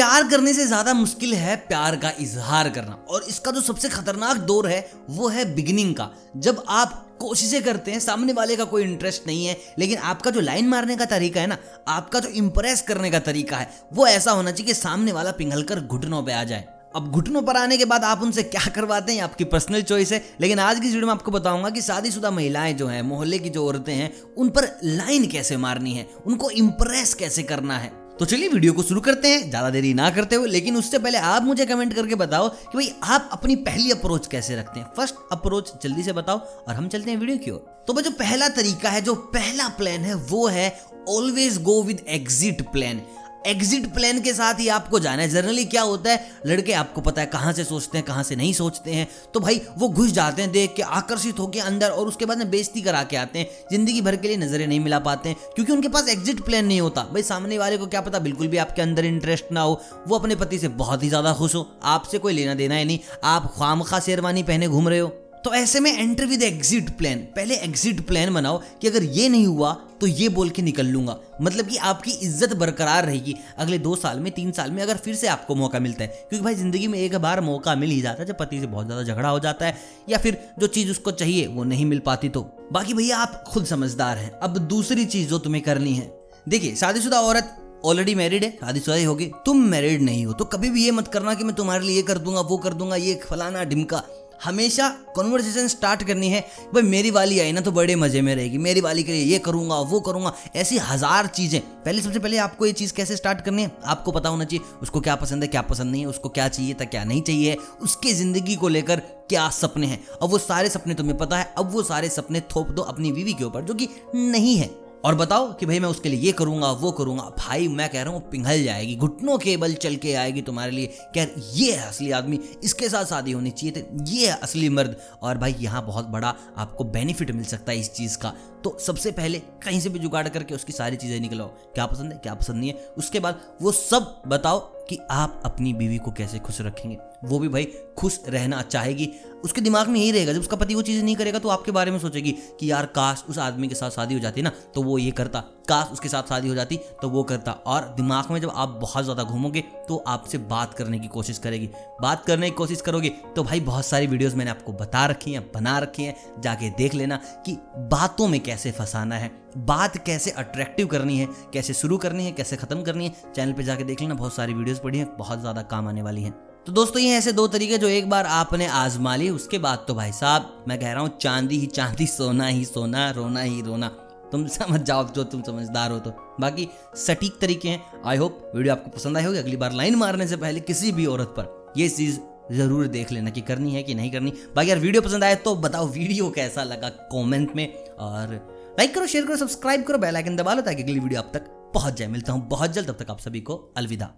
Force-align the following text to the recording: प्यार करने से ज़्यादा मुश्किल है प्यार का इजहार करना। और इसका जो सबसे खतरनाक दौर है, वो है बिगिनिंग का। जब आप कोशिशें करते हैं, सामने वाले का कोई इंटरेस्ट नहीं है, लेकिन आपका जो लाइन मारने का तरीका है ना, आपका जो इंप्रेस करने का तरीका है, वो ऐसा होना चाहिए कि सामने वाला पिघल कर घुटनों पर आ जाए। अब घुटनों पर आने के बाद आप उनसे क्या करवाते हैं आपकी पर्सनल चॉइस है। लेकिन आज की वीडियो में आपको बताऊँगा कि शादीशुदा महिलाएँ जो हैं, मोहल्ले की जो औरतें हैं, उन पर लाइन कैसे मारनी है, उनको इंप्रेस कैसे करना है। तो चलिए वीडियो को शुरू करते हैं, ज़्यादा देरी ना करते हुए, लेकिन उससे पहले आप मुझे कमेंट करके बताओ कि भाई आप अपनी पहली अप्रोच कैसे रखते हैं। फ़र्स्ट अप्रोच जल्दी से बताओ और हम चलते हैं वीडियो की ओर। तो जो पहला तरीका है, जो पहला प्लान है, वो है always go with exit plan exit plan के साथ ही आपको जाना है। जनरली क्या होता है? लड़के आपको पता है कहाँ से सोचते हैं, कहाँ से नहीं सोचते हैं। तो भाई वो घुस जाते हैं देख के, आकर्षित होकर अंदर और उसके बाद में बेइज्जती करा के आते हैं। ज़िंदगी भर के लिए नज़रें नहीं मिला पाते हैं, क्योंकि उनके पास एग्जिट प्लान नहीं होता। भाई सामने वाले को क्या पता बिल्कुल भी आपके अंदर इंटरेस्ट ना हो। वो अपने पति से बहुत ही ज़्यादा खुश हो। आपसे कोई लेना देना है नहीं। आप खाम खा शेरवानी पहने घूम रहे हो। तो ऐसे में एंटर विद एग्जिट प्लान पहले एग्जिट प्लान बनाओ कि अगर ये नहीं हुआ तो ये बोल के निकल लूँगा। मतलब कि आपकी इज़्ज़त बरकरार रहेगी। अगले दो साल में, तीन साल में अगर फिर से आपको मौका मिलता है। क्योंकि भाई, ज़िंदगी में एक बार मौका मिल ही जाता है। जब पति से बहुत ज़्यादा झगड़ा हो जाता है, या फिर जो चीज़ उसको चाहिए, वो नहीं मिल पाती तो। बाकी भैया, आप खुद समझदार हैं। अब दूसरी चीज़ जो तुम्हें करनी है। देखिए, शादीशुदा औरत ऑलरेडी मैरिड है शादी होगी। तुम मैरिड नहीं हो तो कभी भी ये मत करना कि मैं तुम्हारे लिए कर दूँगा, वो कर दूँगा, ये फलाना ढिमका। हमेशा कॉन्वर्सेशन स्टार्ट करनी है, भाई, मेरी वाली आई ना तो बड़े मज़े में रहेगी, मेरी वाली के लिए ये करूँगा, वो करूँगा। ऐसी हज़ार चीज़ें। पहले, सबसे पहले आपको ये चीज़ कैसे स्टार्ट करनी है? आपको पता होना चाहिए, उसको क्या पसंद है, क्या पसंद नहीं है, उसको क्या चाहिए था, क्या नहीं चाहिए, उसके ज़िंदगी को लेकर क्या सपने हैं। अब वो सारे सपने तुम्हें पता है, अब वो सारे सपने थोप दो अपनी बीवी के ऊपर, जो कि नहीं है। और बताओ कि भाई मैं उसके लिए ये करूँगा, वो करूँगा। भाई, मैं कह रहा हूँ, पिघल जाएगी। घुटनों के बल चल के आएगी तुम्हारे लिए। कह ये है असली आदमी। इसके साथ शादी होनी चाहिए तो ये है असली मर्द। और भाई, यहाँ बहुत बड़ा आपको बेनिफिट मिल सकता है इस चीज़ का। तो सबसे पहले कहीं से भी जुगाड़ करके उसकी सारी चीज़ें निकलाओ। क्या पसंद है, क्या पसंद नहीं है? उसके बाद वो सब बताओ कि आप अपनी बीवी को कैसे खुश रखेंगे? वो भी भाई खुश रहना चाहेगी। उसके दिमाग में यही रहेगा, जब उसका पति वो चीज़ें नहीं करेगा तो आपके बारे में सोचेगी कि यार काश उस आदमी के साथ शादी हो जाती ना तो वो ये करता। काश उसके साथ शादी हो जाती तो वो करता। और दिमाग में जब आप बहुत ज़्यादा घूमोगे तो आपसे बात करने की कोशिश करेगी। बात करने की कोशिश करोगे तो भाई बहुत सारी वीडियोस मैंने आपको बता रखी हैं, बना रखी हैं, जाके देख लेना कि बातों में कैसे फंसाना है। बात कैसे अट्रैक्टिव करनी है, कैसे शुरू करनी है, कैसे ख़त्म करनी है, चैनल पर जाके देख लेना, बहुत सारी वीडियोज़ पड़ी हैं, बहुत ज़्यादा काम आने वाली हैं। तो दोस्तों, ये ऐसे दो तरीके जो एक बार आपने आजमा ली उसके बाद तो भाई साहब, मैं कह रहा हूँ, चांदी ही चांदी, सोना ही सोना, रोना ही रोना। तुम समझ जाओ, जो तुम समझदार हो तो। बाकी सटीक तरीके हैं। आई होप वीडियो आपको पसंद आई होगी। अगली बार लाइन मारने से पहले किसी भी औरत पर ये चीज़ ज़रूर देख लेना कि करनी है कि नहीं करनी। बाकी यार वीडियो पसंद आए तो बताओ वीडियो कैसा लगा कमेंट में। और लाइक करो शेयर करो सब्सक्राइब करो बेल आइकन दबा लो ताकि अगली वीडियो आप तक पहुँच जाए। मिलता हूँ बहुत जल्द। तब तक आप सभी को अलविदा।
प्यार 0.00 0.28
करने 0.28 0.52
से 0.52 0.66
ज़्यादा 0.66 0.94
मुश्किल 0.94 1.34
है 1.34 1.56
प्यार 1.56 1.96
का 1.96 2.12
इजहार 2.20 2.70
करना। 2.70 2.92
और 3.08 3.22
इसका 3.22 3.50
जो 3.50 3.60
सबसे 3.60 3.88
खतरनाक 3.88 4.36
दौर 4.36 4.68
है, 4.68 4.92
वो 5.10 5.28
है 5.28 5.54
बिगिनिंग 5.54 5.94
का। 5.94 6.10
जब 6.36 6.64
आप 6.68 7.18
कोशिशें 7.20 7.62
करते 7.62 7.90
हैं, 7.90 8.00
सामने 8.00 8.32
वाले 8.32 8.56
का 8.56 8.64
कोई 8.64 8.82
इंटरेस्ट 8.82 9.26
नहीं 9.26 9.46
है, 9.46 9.56
लेकिन 9.78 9.98
आपका 9.98 10.30
जो 10.30 10.40
लाइन 10.40 10.68
मारने 10.68 10.96
का 10.96 11.04
तरीका 11.04 11.40
है 11.40 11.46
ना, 11.46 11.58
आपका 11.88 12.20
जो 12.20 12.28
इंप्रेस 12.28 12.82
करने 12.82 13.10
का 13.10 13.18
तरीका 13.18 13.56
है, 13.56 13.70
वो 13.92 14.06
ऐसा 14.06 14.30
होना 14.30 14.50
चाहिए 14.50 14.66
कि 14.66 14.74
सामने 14.74 15.12
वाला 15.12 15.30
पिघल 15.30 15.62
कर 15.62 15.80
घुटनों 15.80 16.22
पर 16.22 16.32
आ 16.32 16.44
जाए। 16.44 16.68
अब 16.96 17.10
घुटनों 17.10 17.42
पर 17.42 17.56
आने 17.56 17.76
के 17.76 17.84
बाद 17.84 18.04
आप 18.04 18.22
उनसे 18.22 18.42
क्या 18.42 18.66
करवाते 18.74 19.12
हैं 19.12 19.22
आपकी 19.22 19.44
पर्सनल 19.44 19.82
चॉइस 19.82 20.12
है। 20.12 20.24
लेकिन 20.40 20.58
आज 20.58 20.80
की 20.80 20.86
वीडियो 20.86 21.06
में 21.06 21.12
आपको 21.12 21.30
बताऊँगा 21.30 21.70
कि 21.70 21.82
शादीशुदा 21.82 22.30
महिलाएँ 22.30 22.74
जो 22.74 22.86
हैं, 22.86 23.02
मोहल्ले 23.02 23.38
की 23.38 23.50
जो 23.50 23.66
औरतें 23.66 23.94
हैं, 23.94 24.12
उन 24.38 24.48
पर 24.48 24.80
लाइन 24.84 25.26
कैसे 25.26 25.56
मारनी 25.56 25.94
है, 25.94 26.08
उनको 26.26 26.50
इंप्रेस 26.50 27.14
कैसे 27.14 27.42
करना 27.42 27.78
है। 27.78 27.99
तो 28.20 28.26
चलिए 28.26 28.48
वीडियो 28.48 28.72
को 28.72 28.82
शुरू 28.82 29.00
करते 29.00 29.28
हैं, 29.28 29.48
ज़्यादा 29.50 29.68
देरी 29.70 29.92
ना 29.94 30.08
करते 30.10 30.36
हुए, 30.36 30.48
लेकिन 30.48 30.76
उससे 30.76 30.98
पहले 30.98 31.18
आप 31.18 31.42
मुझे 31.42 31.66
कमेंट 31.66 31.94
करके 31.94 32.14
बताओ 32.14 32.48
कि 32.48 32.78
भाई 32.78 32.90
आप 33.04 33.28
अपनी 33.32 33.54
पहली 33.58 33.90
अप्रोच 33.90 34.26
कैसे 34.26 34.56
रखते 34.56 34.80
हैं। 34.80 34.86
फ़र्स्ट 34.96 35.14
अप्रोच 35.32 35.72
जल्दी 35.82 36.02
से 36.02 36.12
बताओ 36.12 36.38
और 36.38 36.74
हम 36.74 36.88
चलते 36.88 37.10
हैं 37.10 37.18
वीडियो 37.18 37.38
की 37.38 37.50
ओर। 37.50 37.64
तो 37.86 38.02
जो 38.02 38.10
पहला 38.10 38.48
तरीका 38.50 38.90
है, 38.90 39.00
जो 39.00 39.14
पहला 39.14 39.68
प्लान 39.78 40.00
है, 40.00 40.14
वो 40.14 40.46
है 40.48 40.68
always 41.08 41.60
go 41.62 41.82
with 41.82 42.04
exit 42.08 42.62
plan 42.72 43.00
exit 43.44 43.86
plan 43.94 44.20
के 44.20 44.32
साथ 44.34 44.54
ही 44.54 44.66
आपको 44.68 44.98
जाना 44.98 45.22
है। 45.22 45.28
जनरली 45.28 45.64
क्या 45.66 45.82
होता 45.82 46.10
है? 46.10 46.26
लड़के 46.46 46.72
आपको 46.74 47.00
पता 47.00 47.20
है 47.20 47.26
कहाँ 47.28 47.52
से 47.52 47.64
सोचते 47.64 47.98
हैं, 47.98 48.06
कहाँ 48.06 48.22
से 48.22 48.36
नहीं 48.36 48.52
सोचते 48.52 48.90
हैं। 48.90 49.06
तो 49.34 49.40
भाई 49.40 49.60
वो 49.78 49.88
घुस 49.88 50.12
जाते 50.12 50.42
हैं 50.42 50.50
देख 50.52 50.74
के, 50.76 50.82
आकर्षित 50.82 51.38
होकर 51.38 51.60
अंदर 51.60 51.90
और 51.90 52.08
उसके 52.08 52.26
बाद 52.26 52.38
में 52.38 52.50
बेइज्जती 52.50 52.82
करा 52.82 53.02
के 53.02 53.16
आते 53.16 53.38
हैं। 53.38 53.48
ज़िंदगी 53.70 54.00
भर 54.00 54.16
के 54.16 54.28
लिए 54.28 54.36
नज़रें 54.36 54.66
नहीं 54.66 54.80
मिला 54.80 54.98
पाते 55.00 55.28
हैं, 55.28 55.36
क्योंकि 55.54 55.72
उनके 55.72 55.88
पास 55.88 56.08
एग्जिट 56.08 56.44
प्लान 56.44 56.64
नहीं 56.64 56.80
होता। 56.80 57.02
भाई 57.04 57.22
सामने 57.22 57.58
वाले 57.58 57.78
को 57.78 57.86
क्या 57.86 58.00
पता 58.00 58.18
बिल्कुल 58.18 58.48
भी 58.48 58.56
आपके 58.58 58.82
अंदर 58.82 59.04
इंटरेस्ट 59.04 59.52
ना 59.52 59.60
हो। 59.60 59.80
वो 60.08 60.18
अपने 60.18 60.36
पति 60.36 60.58
से 60.58 60.68
बहुत 60.76 61.02
ही 61.02 61.08
ज़्यादा 61.08 61.32
खुश 61.32 61.54
हो। 61.54 61.66
आपसे 61.84 62.18
कोई 62.18 62.32
लेना 62.32 62.54
देना 62.54 62.74
है 62.74 62.84
नहीं। 62.84 62.98
आप 63.24 63.52
खाम 63.56 63.82
खा 63.82 64.00
शेरवानी 64.00 64.42
पहने 64.42 64.68
घूम 64.68 64.88
रहे 64.88 64.98
हो। 64.98 65.19
तो 65.44 65.52
ऐसे 65.54 65.80
में 65.80 65.92
एंटर 65.92 66.26
विद 66.26 66.42
एग्जिट 66.42 66.88
प्लान 66.90 67.18
पहले 67.36 67.54
एग्जिट 67.56 68.00
प्लान 68.06 68.32
बनाओ 68.34 68.60
कि 68.80 68.88
अगर 68.88 69.02
ये 69.02 69.28
नहीं 69.28 69.46
हुआ 69.46 69.72
तो 70.00 70.06
ये 70.06 70.28
बोल 70.28 70.50
के 70.50 70.62
निकल 70.62 70.86
लूँगा। 70.86 71.16
मतलब 71.42 71.66
कि 71.66 71.76
आपकी 71.76 72.10
इज़्ज़त 72.10 72.52
बरकरार 72.56 73.04
रहेगी। 73.06 73.34
अगले 73.58 73.78
दो 73.78 73.94
साल 73.96 74.20
में, 74.20 74.30
तीन 74.32 74.52
साल 74.52 74.70
में 74.70 74.82
अगर 74.82 74.96
फिर 74.96 75.14
से 75.14 75.26
आपको 75.26 75.54
मौका 75.54 75.78
मिलता 75.78 76.04
है। 76.04 76.26
क्योंकि 76.28 76.44
भाई, 76.44 76.54
ज़िंदगी 76.54 76.86
में 76.86 76.98
एक 76.98 77.16
बार 77.16 77.40
मौका 77.40 77.74
मिल 77.74 77.90
ही 77.90 78.00
जाता 78.00 78.22
है। 78.22 78.28
जब 78.28 78.38
पति 78.38 78.60
से 78.60 78.66
बहुत 78.66 78.86
ज़्यादा 78.86 79.02
झगड़ा 79.04 79.28
हो 79.28 79.38
जाता 79.38 79.66
है, 79.66 79.76
या 80.08 80.18
फिर 80.18 80.38
जो 80.58 80.66
चीज़ 80.66 80.90
उसको 80.90 81.10
चाहिए, 81.12 81.46
वो 81.46 81.64
नहीं 81.64 81.84
मिल 81.86 81.98
पाती 81.98 82.28
तो। 82.28 82.42
बाकी 82.72 82.94
भैया, 82.94 83.18
आप 83.18 83.44
खुद 83.48 83.66
समझदार 83.66 84.16
हैं। 84.16 84.30
अब 84.32 84.58
दूसरी 84.58 85.04
चीज़ 85.06 85.28
जो 85.28 85.38
तुम्हें 85.38 85.62
करनी 85.64 85.94
है। 85.94 86.10
देखिए, 86.48 86.74
शादीशुदा 86.76 87.20
औरत 87.20 87.56
ऑलरेडी 87.84 88.14
मैरिड 88.14 88.44
है 88.44 88.50
शादी 88.56 89.04
होगी। 89.04 89.30
तुम 89.46 89.62
मैरिड 89.64 90.02
नहीं 90.02 90.24
हो 90.26 90.32
तो 90.32 90.44
कभी 90.44 90.70
भी 90.70 90.84
ये 90.84 90.90
मत 90.90 91.08
करना 91.08 91.34
कि 91.34 91.44
मैं 91.44 91.54
तुम्हारे 91.56 91.84
लिए 91.84 92.02
कर 92.02 92.18
दूँगा, 92.18 92.40
वो 92.40 92.56
कर 92.56 92.74
दूँगा, 92.74 92.96
ये 92.96 93.20
फलाना 93.24 93.64
ढिमका। 93.64 94.02
हमेशा 94.44 94.88
कॉन्वर्सेशन 95.14 95.68
स्टार्ट 95.68 96.02
करनी 96.02 96.28
है, 96.28 96.40
भाई, 96.74 96.82
मेरी 96.82 97.10
वाली 97.10 97.38
आई 97.40 97.52
ना 97.52 97.60
तो 97.60 97.72
बड़े 97.72 97.96
मज़े 97.96 98.22
में 98.22 98.34
रहेगी, 98.34 98.58
मेरी 98.58 98.80
वाली 98.80 99.02
के 99.02 99.12
लिए 99.12 99.22
ये 99.22 99.38
करूँगा, 99.38 99.76
वो 99.76 100.00
करूँगा। 100.00 100.32
ऐसी 100.56 100.78
हज़ार 100.78 101.26
चीज़ें। 101.26 101.60
पहले, 101.60 102.02
सबसे 102.02 102.18
पहले 102.18 102.36
आपको 102.38 102.66
ये 102.66 102.72
चीज़ 102.72 102.92
कैसे 102.92 103.16
स्टार्ट 103.16 103.40
करनी 103.40 103.62
है? 103.62 103.76
आपको 103.84 104.12
पता 104.12 104.28
होना 104.28 104.44
चाहिए, 104.44 104.64
उसको 104.82 105.00
क्या 105.00 105.16
पसंद 105.16 105.42
है, 105.42 105.48
क्या 105.48 105.62
पसंद 105.62 105.90
नहीं 105.92 106.00
है, 106.00 106.08
उसको 106.08 106.28
क्या 106.28 106.48
चाहिए 106.48 106.74
था, 106.74 106.84
क्या 106.84 107.04
नहीं 107.04 107.22
चाहिए, 107.22 107.56
उसके 107.82 108.12
ज़िंदगी 108.12 108.56
को 108.56 108.68
लेकर 108.68 109.00
क्या 109.28 109.48
सपने 109.50 109.86
हैं। 109.86 110.04
अब 110.22 110.30
वो 110.30 110.38
सारे 110.38 110.68
सपने 110.68 110.94
तुम्हें 110.94 111.18
पता 111.18 111.38
है, 111.38 111.54
अब 111.58 111.72
वो 111.72 111.82
सारे 111.82 112.08
सपने 112.08 112.40
थोप 112.40 112.70
दो 112.70 112.82
अपनी 112.82 113.12
बीवी 113.12 113.32
के 113.32 113.44
ऊपर, 113.44 113.62
जो 113.62 113.74
कि 113.74 113.88
नहीं 114.14 114.56
है। 114.56 114.89
और 115.04 115.14
बताओ 115.14 115.52
कि 115.52 115.66
भाई 115.66 115.78
मैं 115.80 115.88
उसके 115.88 116.08
लिए 116.08 116.20
ये 116.20 116.32
करूँगा, 116.32 116.70
वो 116.72 116.90
करूँगा। 116.92 117.22
भाई, 117.38 117.68
मैं 117.68 117.88
कह 117.88 118.02
रहा 118.02 118.12
हूँ, 118.12 118.20
पिघल 118.30 118.62
जाएगी। 118.64 118.96
घुटनों 118.96 119.36
के 119.38 119.56
बल 119.56 119.74
चल 119.74 119.96
के 119.96 120.14
आएगी 120.14 120.42
तुम्हारे 120.42 120.70
लिए। 120.70 120.86
कह 121.14 121.26
ये 121.54 121.72
है 121.72 121.88
असली 121.88 122.10
आदमी। 122.10 122.40
इसके 122.64 122.88
साथ 122.88 123.04
शादी 123.04 123.32
होनी 123.32 123.50
चाहिए 123.50 123.80
तो 123.80 124.04
ये 124.04 124.28
है 124.28 124.36
असली 124.36 124.68
मर्द। 124.68 124.96
और 125.22 125.38
भाई, 125.38 125.54
यहाँ 125.60 125.86
बहुत 125.86 126.06
बड़ा 126.06 126.34
आपको 126.56 126.84
बेनिफिट 126.84 127.30
मिल 127.30 127.44
सकता 127.44 127.72
है 127.72 127.78
इस 127.78 127.92
चीज़ 127.92 128.18
का। 128.18 128.34
तो 128.64 128.76
सबसे 128.80 129.10
पहले 129.10 129.38
कहीं 129.38 129.80
से 129.80 129.88
भी 129.88 129.98
जुगाड़ 129.98 130.28
करके 130.28 130.54
उसकी 130.54 130.72
सारी 130.72 130.96
चीज़ें 130.96 131.20
निकलाओ। 131.20 131.48
क्या 131.74 131.86
पसंद 131.86 132.12
है, 132.12 132.18
क्या 132.18 132.34
पसंद 132.34 132.56
नहीं 132.56 132.70
है? 132.70 132.92
उसके 132.98 133.20
बाद 133.20 133.40
वो 133.62 133.72
सब 133.72 134.22
बताओ 134.26 134.58
कि 134.88 134.98
आप 135.10 135.42
अपनी 135.44 135.72
बीवी 135.72 135.98
को 135.98 136.10
कैसे 136.10 136.38
खुश 136.38 136.60
रखेंगे? 136.60 136.96
वो 137.24 137.38
भी 137.38 137.48
भाई 137.48 137.64
खुश 137.98 138.18
रहना 138.28 138.62
चाहेगी। 138.62 139.10
उसके 139.44 139.60
दिमाग 139.60 139.88
में 139.88 140.00
यही 140.00 140.10
रहेगा, 140.10 140.32
जब 140.32 140.40
उसका 140.40 140.56
पति 140.56 140.74
वो 140.74 140.82
चीज़ें 140.82 141.02
नहीं 141.02 141.16
करेगा 141.16 141.38
तो 141.38 141.48
आपके 141.48 141.72
बारे 141.72 141.90
में 141.90 141.98
सोचेगी 141.98 142.32
कि 142.60 142.70
यार 142.70 142.86
काश 142.86 143.24
उस 143.28 143.38
आदमी 143.38 143.68
के 143.68 143.74
साथ 143.74 143.90
शादी 143.90 144.14
हो 144.14 144.20
जाती 144.20 144.42
ना 144.42 144.52
तो 144.74 144.82
वो 144.82 144.98
ये 144.98 145.10
करता। 145.10 145.44
काश 145.70 145.88
उसके 145.92 146.08
साथ 146.08 146.28
शादी 146.28 146.48
हो 146.48 146.54
जाती 146.54 146.76
तो 147.02 147.08
वो 147.10 147.22
करता। 147.24 147.52
और 147.52 147.94
दिमाग 147.96 148.30
में 148.30 148.40
जब 148.40 148.52
आप 148.54 148.68
बहुत 148.80 149.04
ज़्यादा 149.04 149.22
घूमोगे 149.24 149.60
तो 149.88 149.96
आपसे 150.08 150.38
बात 150.40 150.74
करने 150.74 150.98
की 150.98 151.08
कोशिश 151.08 151.38
करेगी। 151.38 151.68
बात 152.02 152.24
करने 152.24 152.50
की 152.50 152.56
कोशिश 152.56 152.80
करोगे 152.80 153.08
तो 153.36 153.44
भाई 153.44 153.60
बहुत 153.62 153.86
सारी 153.86 154.06
वीडियोस 154.06 154.34
मैंने 154.34 154.50
आपको 154.50 154.72
बता 154.74 155.04
रखी 155.06 155.32
हैं, 155.32 155.42
बना 155.54 155.78
रखी 155.78 156.04
हैं, 156.04 156.14
जाके 156.40 156.70
देख 156.72 156.94
लेना 156.94 157.16
कि 157.46 157.56
बातों 157.90 158.28
में 158.28 158.40
कैसे 158.42 158.72
फंसाना 158.72 159.14
है। 159.16 159.30
बात 159.58 159.96
कैसे 160.06 160.30
अट्रैक्टिव 160.32 160.86
करनी 160.86 161.18
है, 161.18 161.26
कैसे 161.52 161.74
शुरू 161.74 161.96
करनी 161.98 162.24
है, 162.24 162.32
कैसे 162.32 162.56
ख़त्म 162.56 162.82
करनी 162.82 163.06
है, 163.06 163.32
चैनल 163.34 163.52
पर 163.52 163.62
जाके 163.62 163.84
देख 163.84 164.00
लेना, 164.00 164.14
बहुत 164.14 164.34
सारी 164.34 164.54
वीडियोज़ 164.54 164.80
पड़ी 164.80 164.98
हैं, 164.98 165.16
बहुत 165.16 165.40
ज़्यादा 165.40 165.62
काम 165.64 165.88
आने 165.88 166.02
वाली 166.02 166.22
हैं। 166.22 166.32
तो 166.66 166.72
दोस्तों, 166.72 167.02
ये 167.02 167.16
ऐसे 167.16 167.32
दो 167.32 167.46
तरीके 167.48 167.78
जो 167.78 167.88
एक 167.88 168.08
बार 168.10 168.26
आपने 168.28 168.66
आजमा 168.68 169.16
ली 169.16 169.30
उसके 169.30 169.58
बाद 169.58 169.84
तो 169.88 169.94
भाई 169.94 170.12
साहब, 170.12 170.64
मैं 170.68 170.78
कह 170.80 170.92
रहा 170.92 171.02
हूँ, 171.02 171.16
चांदी 171.18 171.58
ही 171.58 171.66
चांदी, 171.68 172.06
सोना 172.08 172.46
ही 172.46 172.64
सोना, 172.64 173.10
रोना 173.10 173.40
ही 173.40 173.60
रोना। 173.62 173.90
तुम 174.32 174.46
समझ 174.48 174.80
जाओ, 174.80 175.06
जो 175.06 175.24
तुम 175.24 175.42
समझदार 175.42 175.90
हो 175.90 175.98
तो। 175.98 176.10
बाकी 176.40 176.68
सटीक 176.96 177.38
तरीके 177.40 177.68
हैं। 177.68 178.02
आई 178.06 178.16
होप 178.16 178.52
वीडियो 178.54 178.74
आपको 178.74 178.90
पसंद 178.90 179.16
आई 179.16 179.24
होगी। 179.24 179.38
अगली 179.38 179.56
बार 179.56 179.72
लाइन 179.72 179.94
मारने 179.94 180.26
से 180.26 180.36
पहले 180.36 180.60
किसी 180.62 180.92
भी 180.92 181.06
औरत 181.06 181.34
पर 181.38 181.74
ये 181.76 181.88
चीज़ 181.88 182.18
ज़रूर 182.52 182.86
देख 182.88 183.12
लेना 183.12 183.30
कि 183.30 183.40
करनी 183.42 183.74
है 183.74 183.82
कि 183.82 183.94
नहीं 183.94 184.10
करनी। 184.10 184.32
बाकी 184.56 184.70
यार 184.70 184.78
वीडियो 184.78 185.02
पसंद 185.02 185.24
आए 185.24 185.34
तो 185.36 185.54
बताओ 185.58 185.86
वीडियो 185.88 186.30
कैसा 186.30 186.62
लगा 186.64 186.88
कमेंट 187.12 187.54
में। 187.56 187.66
और 187.98 188.34
लाइक 188.78 188.94
करो 188.94 189.06
शेयर 189.06 189.26
करो 189.26 189.36
सब्सक्राइब 189.36 189.82
करो 189.82 189.98
बेल 189.98 190.16
आइकन 190.16 190.36
दबा 190.36 190.54
लो 190.54 190.62
ताकि 190.62 190.82
अगली 190.82 190.98
वीडियो 190.98 191.20
आप 191.20 191.30
तक 191.34 191.46
पहुँच 191.74 191.94
जाए। 191.94 192.08
मिलता 192.08 192.32
हूँ 192.32 192.46
बहुत 192.48 192.72
जल्द। 192.72 192.90
तब 192.90 193.04
तक 193.04 193.10
आप 193.10 193.20
सभी 193.20 193.40
को 193.40 193.56
अलविदा। 193.76 194.10